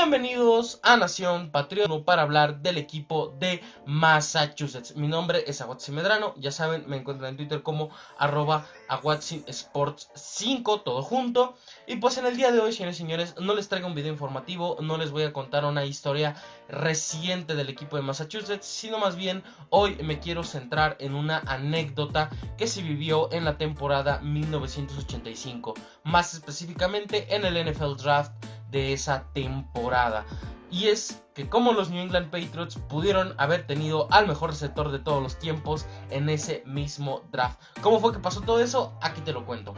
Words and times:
Bienvenidos 0.00 0.80
a 0.82 0.96
Nación 0.96 1.50
Patriota 1.50 2.02
para 2.06 2.22
hablar 2.22 2.62
del 2.62 2.78
equipo 2.78 3.36
de 3.38 3.60
Massachusetts. 3.84 4.96
Mi 4.96 5.08
nombre 5.08 5.44
es 5.46 5.60
Aguatzin 5.60 5.94
Medrano, 5.94 6.32
ya 6.38 6.50
saben, 6.50 6.84
me 6.88 6.96
encuentran 6.96 7.32
en 7.32 7.36
Twitter 7.36 7.62
como 7.62 7.90
arroba 8.16 8.66
Sports 8.88 10.08
5, 10.14 10.80
todo 10.80 11.02
junto. 11.02 11.54
Y 11.86 11.96
pues 11.96 12.16
en 12.16 12.24
el 12.24 12.38
día 12.38 12.50
de 12.50 12.60
hoy, 12.60 12.72
señores 12.72 12.96
y 12.96 13.02
señores, 13.02 13.34
no 13.38 13.54
les 13.54 13.68
traigo 13.68 13.88
un 13.88 13.94
video 13.94 14.10
informativo, 14.10 14.78
no 14.80 14.96
les 14.96 15.10
voy 15.10 15.24
a 15.24 15.34
contar 15.34 15.66
una 15.66 15.84
historia 15.84 16.34
reciente 16.70 17.54
del 17.54 17.68
equipo 17.68 17.96
de 17.96 18.02
Massachusetts, 18.02 18.64
sino 18.64 18.98
más 18.98 19.16
bien 19.16 19.44
hoy 19.68 19.96
me 20.02 20.18
quiero 20.18 20.44
centrar 20.44 20.96
en 20.98 21.14
una 21.14 21.42
anécdota 21.46 22.30
que 22.56 22.66
se 22.66 22.80
vivió 22.80 23.30
en 23.32 23.44
la 23.44 23.58
temporada 23.58 24.18
1985, 24.20 25.74
más 26.04 26.32
específicamente 26.32 27.34
en 27.34 27.44
el 27.44 27.70
NFL 27.70 27.96
Draft 27.96 28.32
de 28.70 28.92
esa 28.92 29.24
temporada. 29.32 30.24
Y 30.70 30.86
es 30.86 31.22
que 31.34 31.48
como 31.48 31.72
los 31.72 31.90
New 31.90 32.00
England 32.00 32.30
Patriots 32.30 32.78
pudieron 32.88 33.34
haber 33.38 33.66
tenido 33.66 34.06
al 34.12 34.28
mejor 34.28 34.50
receptor 34.50 34.92
de 34.92 35.00
todos 35.00 35.22
los 35.22 35.38
tiempos 35.38 35.86
en 36.10 36.28
ese 36.28 36.62
mismo 36.66 37.22
draft. 37.32 37.60
¿Cómo 37.80 37.98
fue 37.98 38.12
que 38.12 38.18
pasó 38.18 38.40
todo 38.40 38.60
eso? 38.60 38.96
Aquí 39.00 39.20
te 39.22 39.32
lo 39.32 39.44
cuento. 39.44 39.74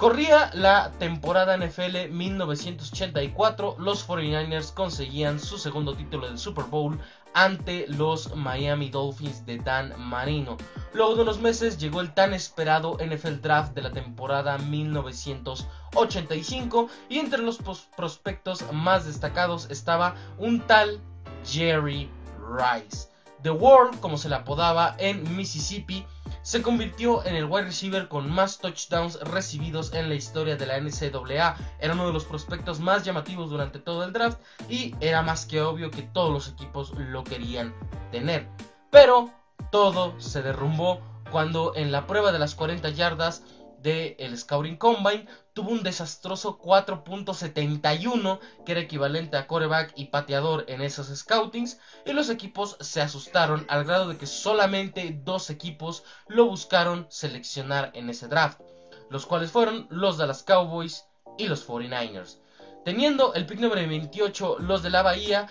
Corría 0.00 0.50
la 0.54 0.92
temporada 0.92 1.58
NFL 1.58 2.08
1984, 2.10 3.76
los 3.78 4.08
49ers 4.08 4.72
conseguían 4.72 5.38
su 5.38 5.58
segundo 5.58 5.94
título 5.94 6.26
del 6.26 6.38
Super 6.38 6.64
Bowl 6.64 6.98
ante 7.34 7.86
los 7.88 8.34
Miami 8.34 8.88
Dolphins 8.90 9.44
de 9.46 9.58
Dan 9.58 9.94
Marino. 9.98 10.56
Luego 10.92 11.14
de 11.16 11.22
unos 11.22 11.40
meses 11.40 11.78
llegó 11.78 12.00
el 12.00 12.12
tan 12.12 12.34
esperado 12.34 12.98
NFL 12.98 13.40
Draft 13.40 13.74
de 13.74 13.82
la 13.82 13.92
temporada 13.92 14.58
1985 14.58 16.88
y 17.08 17.18
entre 17.18 17.42
los 17.42 17.58
prospectos 17.96 18.64
más 18.72 19.06
destacados 19.06 19.70
estaba 19.70 20.16
un 20.38 20.60
tal 20.60 21.00
Jerry 21.44 22.10
Rice. 22.50 23.08
The 23.42 23.50
World, 23.50 24.00
como 24.00 24.18
se 24.18 24.28
le 24.28 24.34
apodaba 24.34 24.96
en 24.98 25.36
Mississippi, 25.36 26.04
se 26.42 26.62
convirtió 26.62 27.24
en 27.24 27.36
el 27.36 27.44
wide 27.44 27.64
receiver 27.64 28.08
con 28.08 28.30
más 28.30 28.58
touchdowns 28.58 29.20
recibidos 29.20 29.92
en 29.92 30.08
la 30.08 30.14
historia 30.14 30.56
de 30.56 30.66
la 30.66 30.80
NCAA. 30.80 31.56
Era 31.78 31.94
uno 31.94 32.06
de 32.06 32.12
los 32.12 32.24
prospectos 32.24 32.80
más 32.80 33.04
llamativos 33.04 33.50
durante 33.50 33.78
todo 33.78 34.04
el 34.04 34.12
draft 34.12 34.40
y 34.68 34.94
era 35.00 35.22
más 35.22 35.46
que 35.46 35.60
obvio 35.60 35.90
que 35.90 36.02
todos 36.02 36.32
los 36.32 36.48
equipos 36.48 36.92
lo 36.96 37.24
querían 37.24 37.74
tener. 38.10 38.48
Pero 38.90 39.30
todo 39.70 40.18
se 40.20 40.42
derrumbó 40.42 41.00
cuando 41.30 41.72
en 41.76 41.92
la 41.92 42.06
prueba 42.06 42.32
de 42.32 42.38
las 42.38 42.54
40 42.54 42.90
yardas 42.90 43.44
del 43.82 44.36
Scouting 44.36 44.76
Combine 44.76 45.26
tuvo 45.52 45.70
un 45.70 45.82
desastroso 45.82 46.58
4.71 46.58 48.38
que 48.64 48.72
era 48.72 48.80
equivalente 48.80 49.36
a 49.36 49.46
coreback 49.46 49.92
y 49.96 50.06
pateador 50.06 50.64
en 50.68 50.82
esos 50.82 51.08
scoutings 51.08 51.78
y 52.04 52.12
los 52.12 52.30
equipos 52.30 52.76
se 52.80 53.00
asustaron 53.00 53.64
al 53.68 53.84
grado 53.84 54.08
de 54.08 54.18
que 54.18 54.26
solamente 54.26 55.18
dos 55.24 55.50
equipos 55.50 56.04
lo 56.28 56.46
buscaron 56.46 57.06
seleccionar 57.08 57.90
en 57.94 58.10
ese 58.10 58.28
draft, 58.28 58.60
los 59.08 59.26
cuales 59.26 59.50
fueron 59.50 59.86
los 59.90 60.18
de 60.18 60.26
las 60.26 60.42
Cowboys 60.42 61.06
y 61.38 61.48
los 61.48 61.66
49ers. 61.66 62.38
Teniendo 62.84 63.34
el 63.34 63.46
pick 63.46 63.60
número 63.60 63.86
28 63.86 64.58
los 64.60 64.82
de 64.82 64.90
la 64.90 65.02
Bahía 65.02 65.48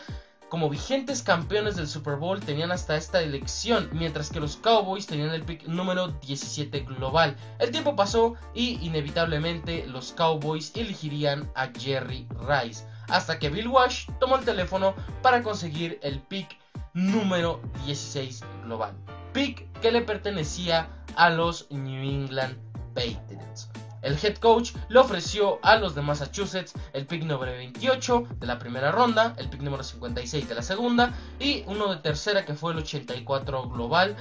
como 0.50 0.70
vigentes 0.70 1.22
campeones 1.22 1.76
del 1.76 1.88
Super 1.88 2.16
Bowl 2.16 2.40
tenían 2.40 2.72
hasta 2.72 2.98
esta 2.98 3.22
elección, 3.22 3.90
mientras 3.94 4.32
que 4.32 4.40
los 4.40 4.58
Cowboys 4.58 5.06
tenían 5.06 5.30
el 5.30 5.44
pick 5.44 5.68
número 5.68 6.10
17 6.26 6.82
global. 6.82 7.36
El 7.60 7.72
tiempo 7.72 7.96
pasó 7.96 8.36
y 8.54 8.80
inevitablemente 8.86 9.86
los 9.88 10.12
Cowboys 10.12 10.76
elegirían 10.76 11.50
a 11.56 11.68
Jerry 11.68 12.28
Rice, 12.48 12.86
hasta 13.08 13.38
que 13.38 13.50
Bill 13.50 13.68
Walsh 13.68 14.10
tomó 14.20 14.38
el 14.38 14.46
teléfono 14.46 14.96
para 15.22 15.44
conseguir 15.44 16.00
el 16.02 16.20
pick 16.20 16.58
número 16.94 17.62
16 17.86 18.44
global. 18.66 18.96
Pick 19.34 19.72
que 19.82 19.92
le 19.92 20.02
pertenecía 20.02 20.90
a 21.16 21.30
los 21.30 21.70
New 21.70 22.04
England 22.04 22.58
Patriots. 22.96 23.69
El 24.02 24.18
head 24.22 24.38
coach 24.38 24.72
le 24.88 25.00
ofreció 25.00 25.60
a 25.62 25.76
los 25.78 25.96
de 25.96 26.02
Massachusetts 26.02 26.74
el 26.94 27.06
pick 27.06 27.24
número 27.24 27.52
28 27.52 28.28
de 28.40 28.48
la 28.48 28.60
primera 28.60 28.92
ronda, 28.92 29.36
el 29.38 29.50
pick 29.50 29.62
número 29.62 29.84
56 29.84 30.48
de 30.48 30.56
la 30.56 30.62
segunda 30.62 31.14
y 31.40 31.64
uno 31.68 31.94
de 31.94 32.02
tercera 32.02 32.46
que 32.46 32.54
fue 32.54 32.74
el 32.74 32.80
84 32.80 33.70
global 33.70 34.16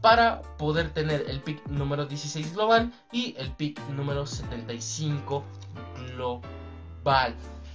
para 0.00 0.42
poder 0.58 0.90
tener 0.90 1.24
el 1.28 1.40
pick 1.40 1.66
número 1.66 2.06
16 2.06 2.54
global 2.54 2.92
y 3.10 3.34
el 3.38 3.50
pick 3.52 3.80
número 3.88 4.26
75 4.26 5.42
global. 6.08 7.34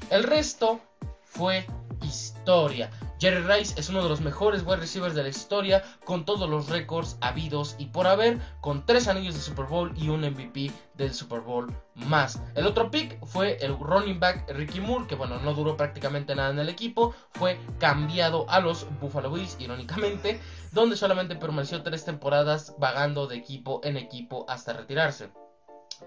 El 0.10 0.24
resto 0.24 0.80
fue 1.24 1.66
historia. 2.04 2.90
Jerry 3.20 3.44
Rice 3.44 3.78
es 3.78 3.90
uno 3.90 4.02
de 4.02 4.08
los 4.08 4.22
mejores 4.22 4.64
wide 4.64 4.78
receivers 4.78 5.14
de 5.14 5.24
la 5.24 5.30
historia, 5.30 5.84
con 6.06 6.24
todos 6.24 6.50
los 6.50 6.70
récords 6.70 7.18
habidos 7.20 7.76
y 7.78 7.88
por 7.88 8.08
haber, 8.08 8.40
con 8.62 8.86
tres 8.86 9.10
anillos 9.10 9.36
de 9.36 9.42
Super 9.42 9.66
Bowl 9.66 9.92
y 9.98 10.08
un 10.08 10.22
MVP 10.22 10.72
del 10.94 11.14
Super 11.14 11.42
Bowl 11.42 11.76
más. 11.96 12.42
El 12.56 12.66
otro 12.66 12.90
pick 12.90 13.20
fue 13.26 13.58
el 13.58 13.78
running 13.78 14.22
back 14.22 14.50
Ricky 14.54 14.80
Moore, 14.80 15.06
que 15.06 15.16
bueno, 15.16 15.38
no 15.42 15.54
duró 15.54 15.76
prácticamente 15.76 16.34
nada 16.34 16.52
en 16.52 16.60
el 16.60 16.70
equipo, 16.70 17.14
fue 17.32 17.60
cambiado 17.78 18.50
a 18.50 18.62
los 18.62 18.88
Buffalo 19.02 19.32
Bills, 19.32 19.58
irónicamente, 19.60 20.40
donde 20.72 20.96
solamente 20.96 21.36
permaneció 21.36 21.84
tres 21.84 22.06
temporadas 22.06 22.74
vagando 22.78 23.28
de 23.28 23.36
equipo 23.36 23.82
en 23.84 23.98
equipo 23.98 24.46
hasta 24.48 24.72
retirarse. 24.72 25.30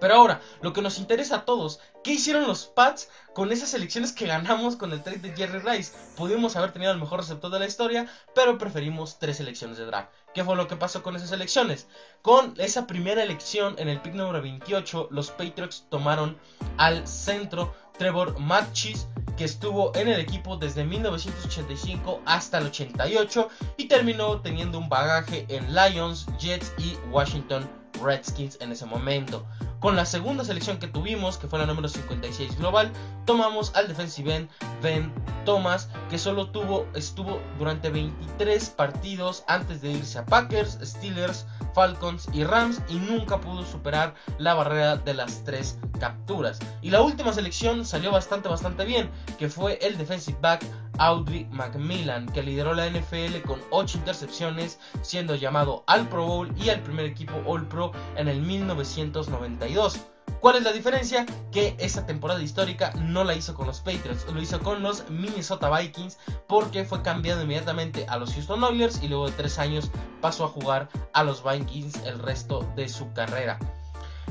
Pero 0.00 0.14
ahora, 0.14 0.40
lo 0.60 0.72
que 0.72 0.82
nos 0.82 0.98
interesa 0.98 1.36
a 1.36 1.44
todos, 1.44 1.80
¿qué 2.02 2.12
hicieron 2.12 2.46
los 2.46 2.66
Pats 2.66 3.08
con 3.34 3.52
esas 3.52 3.72
elecciones 3.74 4.12
que 4.12 4.26
ganamos 4.26 4.76
con 4.76 4.92
el 4.92 5.02
trade 5.02 5.18
de 5.18 5.36
Jerry 5.36 5.60
Rice? 5.60 5.92
Pudimos 6.16 6.56
haber 6.56 6.72
tenido 6.72 6.92
el 6.92 6.98
mejor 6.98 7.20
receptor 7.20 7.50
de 7.50 7.58
la 7.58 7.66
historia, 7.66 8.06
pero 8.34 8.58
preferimos 8.58 9.18
tres 9.18 9.40
elecciones 9.40 9.78
de 9.78 9.86
draft. 9.86 10.10
¿Qué 10.34 10.44
fue 10.44 10.56
lo 10.56 10.66
que 10.66 10.76
pasó 10.76 11.02
con 11.02 11.14
esas 11.14 11.32
elecciones? 11.32 11.86
Con 12.22 12.54
esa 12.58 12.86
primera 12.86 13.22
elección 13.22 13.74
en 13.78 13.88
el 13.88 14.00
pick 14.00 14.14
número 14.14 14.40
28, 14.42 15.08
los 15.10 15.30
Patriots 15.30 15.86
tomaron 15.90 16.38
al 16.78 17.06
centro 17.06 17.74
Trevor 17.98 18.38
Matchis, 18.38 19.06
que 19.36 19.44
estuvo 19.44 19.94
en 19.94 20.08
el 20.08 20.20
equipo 20.20 20.56
desde 20.56 20.84
1985 20.84 22.22
hasta 22.24 22.58
el 22.58 22.66
88 22.66 23.48
y 23.76 23.84
terminó 23.86 24.40
teniendo 24.40 24.78
un 24.78 24.88
bagaje 24.88 25.46
en 25.48 25.74
Lions, 25.74 26.26
Jets 26.38 26.72
y 26.78 26.96
Washington 27.10 27.68
Redskins 28.02 28.58
en 28.60 28.72
ese 28.72 28.86
momento. 28.86 29.46
Con 29.82 29.96
la 29.96 30.06
segunda 30.06 30.44
selección 30.44 30.78
que 30.78 30.86
tuvimos, 30.86 31.38
que 31.38 31.48
fue 31.48 31.58
la 31.58 31.66
número 31.66 31.88
56 31.88 32.56
global, 32.56 32.92
tomamos 33.26 33.74
al 33.74 33.88
defensive 33.88 34.36
end 34.36 34.48
Ben 34.82 35.12
Thomas, 35.44 35.88
que 36.10 36.18
solo 36.18 36.50
tuvo, 36.50 36.86
estuvo 36.94 37.40
durante 37.58 37.90
23 37.90 38.70
partidos 38.70 39.44
antes 39.48 39.80
de 39.80 39.92
irse 39.92 40.18
a 40.18 40.26
Packers, 40.26 40.78
Steelers, 40.82 41.46
Falcons 41.74 42.28
y 42.32 42.44
Rams 42.44 42.82
y 42.88 42.94
nunca 42.96 43.40
pudo 43.40 43.64
superar 43.64 44.14
la 44.38 44.54
barrera 44.54 44.96
de 44.96 45.14
las 45.14 45.44
tres 45.44 45.78
capturas. 45.98 46.58
Y 46.80 46.90
la 46.90 47.02
última 47.02 47.32
selección 47.32 47.84
salió 47.84 48.10
bastante 48.10 48.48
bastante 48.48 48.84
bien, 48.84 49.10
que 49.38 49.48
fue 49.48 49.78
el 49.82 49.96
defensive 49.96 50.38
back 50.40 50.64
Audrey 50.98 51.46
McMillan, 51.50 52.26
que 52.26 52.42
lideró 52.42 52.74
la 52.74 52.88
NFL 52.88 53.40
con 53.46 53.60
8 53.70 53.98
intercepciones, 53.98 54.78
siendo 55.00 55.34
llamado 55.34 55.84
al 55.86 56.08
Pro 56.08 56.26
Bowl 56.26 56.52
y 56.56 56.68
al 56.68 56.80
primer 56.80 57.06
equipo 57.06 57.34
All 57.46 57.66
Pro 57.66 57.92
en 58.16 58.28
el 58.28 58.40
1992. 58.42 60.11
¿Cuál 60.42 60.56
es 60.56 60.64
la 60.64 60.72
diferencia? 60.72 61.24
Que 61.52 61.76
esa 61.78 62.04
temporada 62.04 62.42
histórica 62.42 62.92
no 62.98 63.22
la 63.22 63.36
hizo 63.36 63.54
con 63.54 63.68
los 63.68 63.78
Patriots, 63.78 64.26
lo 64.26 64.42
hizo 64.42 64.58
con 64.58 64.82
los 64.82 65.08
Minnesota 65.08 65.70
Vikings 65.70 66.18
porque 66.48 66.84
fue 66.84 67.00
cambiado 67.00 67.42
inmediatamente 67.42 68.06
a 68.08 68.16
los 68.16 68.34
Houston 68.34 68.64
Oilers 68.64 69.04
y 69.04 69.06
luego 69.06 69.26
de 69.26 69.36
tres 69.36 69.60
años 69.60 69.92
pasó 70.20 70.44
a 70.44 70.48
jugar 70.48 70.88
a 71.12 71.22
los 71.22 71.44
Vikings 71.44 72.02
el 72.06 72.18
resto 72.18 72.68
de 72.74 72.88
su 72.88 73.12
carrera. 73.12 73.56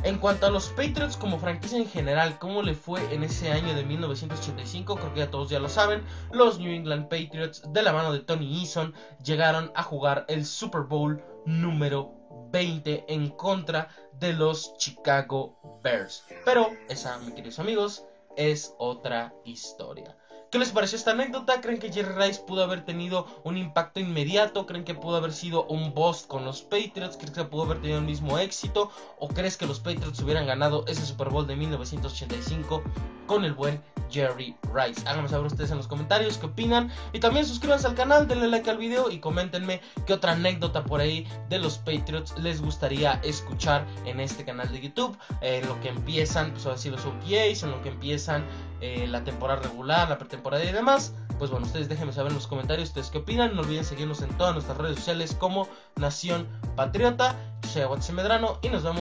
En 0.04 0.18
cuanto 0.18 0.48
a 0.48 0.52
los 0.52 0.68
Patriots 0.68 1.16
como 1.16 1.40
franquicia 1.40 1.78
en 1.78 1.88
general, 1.88 2.38
cómo 2.40 2.62
le 2.62 2.74
fue 2.74 3.14
en 3.14 3.24
ese 3.24 3.50
año 3.50 3.74
de 3.74 3.86
1985, 3.86 4.98
creo 4.98 5.14
que 5.14 5.20
ya 5.22 5.32
todos 5.32 5.50
ya 5.50 5.62
lo 5.62 5.70
saben, 5.70 6.04
los 6.34 6.60
New 6.60 6.74
England 6.74 7.04
Patriots 7.04 7.64
de 7.72 7.84
la 7.84 7.94
mano 7.94 8.12
de 8.12 8.20
Tony 8.20 8.60
Eason 8.60 8.94
llegaron 9.24 9.72
a 9.76 9.84
jugar 9.84 10.26
el 10.28 10.46
Super 10.46 10.82
Bowl 10.82 11.24
número 11.46 12.21
20 12.52 13.06
en 13.08 13.30
contra 13.30 13.90
de 14.14 14.34
los 14.34 14.78
Chicago 14.78 15.58
Bears. 15.84 16.24
Pero 16.46 16.72
esa, 16.90 17.18
mis 17.20 17.34
queridos 17.34 17.60
amigos, 17.60 18.06
es 18.36 18.74
otra 18.78 19.34
historia. 19.46 20.16
¿Qué 20.52 20.60
les 20.60 20.72
pareció 20.72 20.98
esta 20.98 21.12
anécdota? 21.12 21.62
¿Creen 21.62 21.80
que 21.80 21.94
Jerry 21.94 22.14
Rice 22.14 22.42
pudo 22.46 22.66
haber 22.66 22.84
tenido 22.84 23.26
un 23.46 23.58
impacto 23.58 24.02
inmediato? 24.02 24.66
¿Creen 24.66 24.84
que 24.84 24.94
pudo 24.94 25.16
haber 25.16 25.32
sido 25.32 25.66
un 25.68 25.94
boss 25.94 26.24
con 26.24 26.44
los 26.44 26.62
Patriots? 26.62 27.16
¿Crees 27.16 27.32
que 27.32 27.46
pudo 27.46 27.64
haber 27.64 27.80
tenido 27.80 28.00
el 28.00 28.06
mismo 28.06 28.38
éxito? 28.38 28.92
¿O 29.18 29.30
crees 29.30 29.56
que 29.56 29.66
los 29.66 29.80
Patriots 29.80 30.20
hubieran 30.20 30.48
ganado 30.48 30.84
ese 30.88 31.06
Super 31.06 31.30
Bowl 31.30 31.48
de 31.48 31.56
1985 31.56 32.84
con 33.28 33.46
el 33.46 33.54
buen 33.54 33.82
Jerry 34.12 34.56
Rice? 34.74 35.08
Háganme 35.08 35.30
saber 35.30 35.46
ustedes 35.46 35.72
en 35.72 35.78
los 35.78 35.88
comentarios 35.88 36.38
qué 36.38 36.48
opinan. 36.48 36.92
Y 37.14 37.20
también 37.20 37.46
suscríbanse 37.46 37.88
al 37.88 37.96
canal, 37.96 38.28
denle 38.28 38.48
like 38.48 38.70
al 38.70 38.78
video 38.78 39.10
y 39.10 39.20
coméntenme 39.20 39.82
qué 40.06 40.14
otra 40.14 40.34
anécdota 40.34 40.84
por 40.84 41.02
ahí 41.02 41.28
de 41.50 41.60
los 41.60 41.78
Patriots 41.78 42.38
les 42.38 42.62
gustaría 42.62 43.14
escuchar 43.24 43.86
en 44.06 44.20
este 44.20 44.44
canal 44.46 44.72
de 44.72 44.82
YouTube. 44.82 45.18
En 45.42 45.68
lo 45.68 45.80
que 45.82 45.90
empiezan, 45.90 46.52
pues 46.52 46.66
así 46.66 46.90
los 46.90 47.06
OPAs, 47.06 47.64
en 47.64 47.72
lo 47.72 47.82
que 47.82 47.90
empiezan 47.90 48.46
eh, 48.82 49.08
la 49.08 49.24
temporada 49.24 49.62
regular, 49.62 50.10
la 50.10 50.18
pretemporada 50.18 50.64
y 50.64 50.72
demás. 50.72 51.14
Pues 51.38 51.50
bueno, 51.50 51.66
ustedes 51.66 51.90
déjenme 51.90 52.14
saber 52.14 52.32
en 52.32 52.36
los 52.36 52.48
comentarios 52.48 52.90
ustedes 52.90 53.10
qué 53.10 53.20
opinan. 53.20 53.56
No 53.56 53.62
olviden 53.62 53.84
seguirnos 53.84 54.22
en 54.22 54.30
todas 54.38 54.54
nuestras 54.54 54.78
redes 54.78 54.98
sociales 54.98 55.36
como 55.40 55.68
Nación 55.96 56.48
Patriota. 56.76 57.36
Yo 57.64 57.70
soy 57.70 57.82
Aguante 57.84 58.12
Medrano 58.14 58.60
y 58.62 58.70
nos 58.70 58.84
vemos. 58.84 58.90